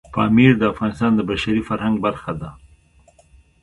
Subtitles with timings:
[0.15, 2.49] پامیر د افغانستان د بشري فرهنګ برخه ده.